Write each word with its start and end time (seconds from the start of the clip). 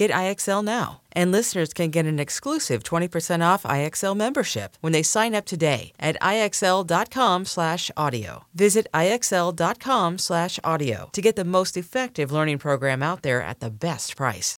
Get 0.00 0.10
IXL 0.12 0.64
now. 0.64 1.02
And 1.12 1.30
listeners 1.30 1.74
can 1.74 1.90
get 1.90 2.06
an 2.06 2.18
exclusive 2.18 2.82
20% 2.82 3.44
off 3.44 3.64
IXL 3.64 4.16
membership 4.16 4.78
when 4.80 4.94
they 4.94 5.02
sign 5.02 5.34
up 5.34 5.44
today 5.44 5.92
at 6.00 6.16
IXL.com/audio. 6.22 8.44
Visit 8.54 8.86
IXL.com/audio 8.94 11.10
to 11.12 11.20
get 11.20 11.36
the 11.36 11.44
most 11.44 11.76
effective 11.76 12.32
learning 12.32 12.56
program 12.56 13.02
out 13.02 13.20
there 13.20 13.42
at 13.42 13.60
the 13.60 13.68
best 13.68 14.16
price. 14.16 14.56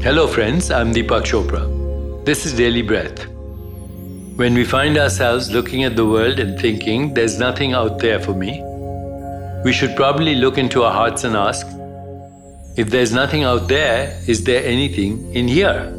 Hello, 0.00 0.26
friends. 0.26 0.70
I'm 0.70 0.94
Deepak 0.94 1.24
Chopra. 1.24 2.24
This 2.24 2.46
is 2.46 2.54
Daily 2.54 2.80
Breath. 2.80 3.35
When 4.36 4.52
we 4.52 4.64
find 4.64 4.98
ourselves 4.98 5.50
looking 5.50 5.84
at 5.84 5.96
the 5.96 6.04
world 6.04 6.38
and 6.38 6.60
thinking 6.60 7.14
there's 7.14 7.38
nothing 7.38 7.72
out 7.72 8.00
there 8.00 8.20
for 8.20 8.34
me, 8.34 8.62
we 9.64 9.72
should 9.72 9.96
probably 9.96 10.34
look 10.34 10.58
into 10.58 10.82
our 10.82 10.92
hearts 10.92 11.24
and 11.24 11.34
ask 11.34 11.66
if 12.76 12.90
there's 12.90 13.14
nothing 13.14 13.44
out 13.44 13.68
there, 13.68 14.22
is 14.26 14.44
there 14.44 14.62
anything 14.62 15.34
in 15.34 15.48
here? 15.48 15.90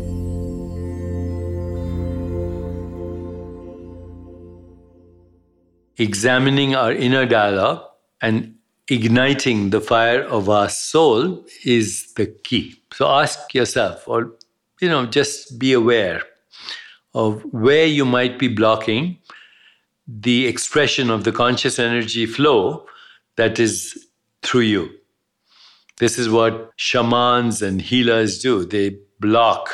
Examining 5.97 6.75
our 6.75 6.91
inner 6.91 7.25
dialogue 7.25 7.85
and 8.21 8.53
igniting 8.87 9.71
the 9.71 9.81
fire 9.81 10.21
of 10.21 10.47
our 10.47 10.69
soul 10.69 11.43
is 11.65 12.13
the 12.13 12.27
key. 12.27 12.75
So 12.93 13.09
ask 13.09 13.55
yourself, 13.55 14.07
or 14.07 14.33
you 14.79 14.89
know, 14.89 15.07
just 15.07 15.57
be 15.57 15.73
aware 15.73 16.21
of 17.17 17.41
where 17.51 17.87
you 17.87 18.05
might 18.05 18.37
be 18.37 18.47
blocking 18.47 19.17
the 20.07 20.45
expression 20.45 21.09
of 21.09 21.23
the 21.23 21.31
conscious 21.31 21.79
energy 21.79 22.27
flow 22.27 22.85
that 23.37 23.59
is 23.59 24.07
through 24.43 24.67
you. 24.75 24.89
This 25.97 26.19
is 26.19 26.29
what 26.29 26.71
shamans 26.75 27.63
and 27.63 27.81
healers 27.81 28.37
do. 28.39 28.65
They 28.65 28.97
block 29.19 29.73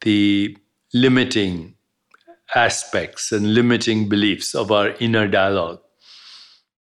the 0.00 0.58
limiting 0.92 1.76
aspects 2.56 3.30
and 3.30 3.54
limiting 3.54 4.08
beliefs 4.08 4.56
of 4.56 4.72
our 4.72 4.88
inner 4.98 5.28
dialogue. 5.28 5.80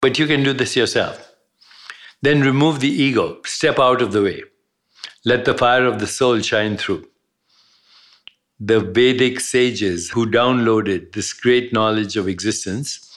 But 0.01 0.19
you 0.19 0.27
can 0.27 0.43
do 0.43 0.51
this 0.51 0.75
yourself. 0.75 1.33
Then 2.21 2.41
remove 2.41 2.81
the 2.81 2.91
ego, 2.91 3.39
step 3.45 3.79
out 3.79 4.01
of 4.01 4.11
the 4.11 4.23
way. 4.23 4.43
Let 5.23 5.45
the 5.45 5.53
fire 5.53 5.85
of 5.85 5.99
the 5.99 6.07
soul 6.07 6.41
shine 6.41 6.75
through. 6.75 7.05
The 8.59 8.79
Vedic 8.79 9.39
sages 9.39 10.09
who 10.09 10.25
downloaded 10.25 11.13
this 11.13 11.31
great 11.33 11.71
knowledge 11.71 12.17
of 12.17 12.27
existence, 12.27 13.15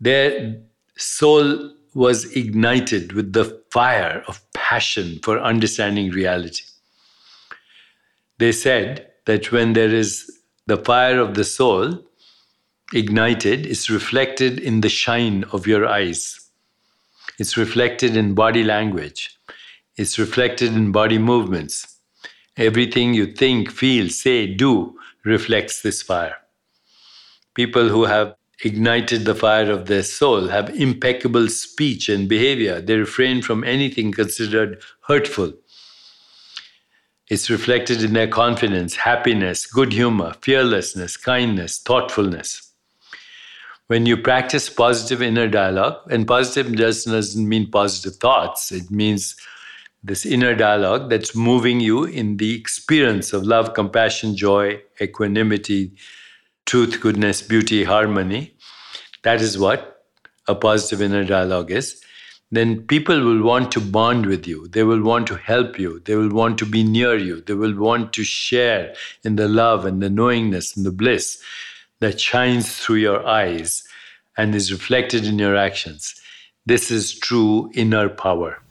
their 0.00 0.60
soul 0.96 1.72
was 1.94 2.24
ignited 2.36 3.12
with 3.12 3.32
the 3.32 3.62
fire 3.70 4.24
of 4.26 4.40
passion 4.52 5.20
for 5.22 5.38
understanding 5.40 6.10
reality. 6.10 6.64
They 8.38 8.50
said 8.50 9.08
that 9.26 9.52
when 9.52 9.74
there 9.74 9.94
is 9.94 10.30
the 10.66 10.78
fire 10.78 11.20
of 11.20 11.34
the 11.34 11.44
soul, 11.44 12.00
ignited 12.92 13.66
it's 13.66 13.88
reflected 13.88 14.58
in 14.58 14.80
the 14.80 14.88
shine 14.88 15.44
of 15.52 15.66
your 15.66 15.86
eyes. 15.86 16.40
It's 17.38 17.56
reflected 17.56 18.16
in 18.16 18.34
body 18.34 18.64
language. 18.64 19.38
It's 19.96 20.18
reflected 20.18 20.72
in 20.72 20.92
body 20.92 21.18
movements. 21.18 21.93
Everything 22.56 23.14
you 23.14 23.26
think, 23.26 23.70
feel, 23.70 24.08
say, 24.08 24.46
do 24.46 24.98
reflects 25.24 25.82
this 25.82 26.02
fire. 26.02 26.36
People 27.54 27.88
who 27.88 28.04
have 28.04 28.34
ignited 28.64 29.24
the 29.24 29.34
fire 29.34 29.70
of 29.70 29.86
their 29.86 30.02
soul 30.02 30.48
have 30.48 30.70
impeccable 30.70 31.48
speech 31.48 32.08
and 32.08 32.28
behavior. 32.28 32.80
They 32.80 32.96
refrain 32.96 33.42
from 33.42 33.64
anything 33.64 34.12
considered 34.12 34.82
hurtful. 35.08 35.52
It's 37.28 37.50
reflected 37.50 38.02
in 38.02 38.12
their 38.12 38.28
confidence, 38.28 38.96
happiness, 38.96 39.66
good 39.66 39.92
humor, 39.92 40.34
fearlessness, 40.40 41.16
kindness, 41.16 41.78
thoughtfulness 41.78 42.74
when 43.86 44.06
you 44.06 44.16
practice 44.16 44.70
positive 44.70 45.20
inner 45.20 45.48
dialogue, 45.48 45.98
and 46.10 46.26
positive 46.26 46.74
doesn't 46.74 47.48
mean 47.48 47.70
positive 47.70 48.16
thoughts, 48.16 48.72
it 48.72 48.90
means 48.90 49.36
this 50.04 50.26
inner 50.26 50.54
dialogue 50.54 51.08
that's 51.08 51.34
moving 51.34 51.80
you 51.80 52.04
in 52.04 52.36
the 52.36 52.54
experience 52.54 53.32
of 53.32 53.44
love, 53.44 53.72
compassion, 53.72 54.36
joy, 54.36 54.78
equanimity, 55.00 55.92
truth, 56.66 57.00
goodness, 57.00 57.40
beauty, 57.40 57.84
harmony. 57.84 58.54
That 59.22 59.40
is 59.40 59.58
what 59.58 60.04
a 60.46 60.54
positive 60.54 61.00
inner 61.00 61.24
dialogue 61.24 61.70
is. 61.70 62.02
Then 62.50 62.82
people 62.82 63.18
will 63.24 63.42
want 63.42 63.72
to 63.72 63.80
bond 63.80 64.26
with 64.26 64.46
you. 64.46 64.68
They 64.68 64.84
will 64.84 65.02
want 65.02 65.26
to 65.28 65.36
help 65.36 65.78
you. 65.78 66.00
They 66.04 66.16
will 66.16 66.28
want 66.28 66.58
to 66.58 66.66
be 66.66 66.84
near 66.84 67.16
you. 67.16 67.40
They 67.40 67.54
will 67.54 67.74
want 67.74 68.12
to 68.12 68.24
share 68.24 68.94
in 69.24 69.36
the 69.36 69.48
love 69.48 69.86
and 69.86 70.02
the 70.02 70.10
knowingness 70.10 70.76
and 70.76 70.84
the 70.84 70.92
bliss 70.92 71.40
that 72.00 72.20
shines 72.20 72.76
through 72.76 72.96
your 72.96 73.26
eyes 73.26 73.82
and 74.36 74.54
is 74.54 74.70
reflected 74.70 75.24
in 75.24 75.38
your 75.38 75.56
actions. 75.56 76.14
This 76.66 76.90
is 76.90 77.18
true 77.18 77.70
inner 77.74 78.10
power. 78.10 78.63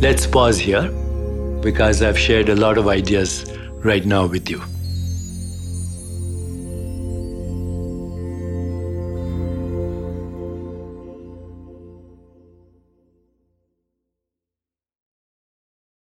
Let's 0.00 0.28
pause 0.28 0.60
here 0.60 0.88
because 1.60 2.02
I've 2.02 2.16
shared 2.16 2.50
a 2.50 2.54
lot 2.54 2.78
of 2.78 2.86
ideas 2.86 3.52
right 3.82 4.06
now 4.06 4.26
with 4.26 4.48
you. 4.48 4.62